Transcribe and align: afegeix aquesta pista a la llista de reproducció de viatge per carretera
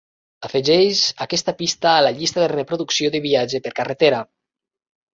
afegeix 0.47 1.01
aquesta 1.25 1.55
pista 1.59 1.93
a 1.97 2.01
la 2.07 2.15
llista 2.17 2.43
de 2.47 2.49
reproducció 2.57 3.15
de 3.19 3.25
viatge 3.31 3.65
per 3.71 3.77
carretera 3.83 4.27